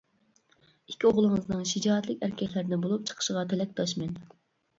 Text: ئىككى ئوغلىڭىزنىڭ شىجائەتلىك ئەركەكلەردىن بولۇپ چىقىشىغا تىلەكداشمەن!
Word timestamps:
ئىككى 0.93 1.05
ئوغلىڭىزنىڭ 1.09 1.61
شىجائەتلىك 1.73 2.25
ئەركەكلەردىن 2.29 2.83
بولۇپ 2.87 3.07
چىقىشىغا 3.13 3.45
تىلەكداشمەن! 3.53 4.19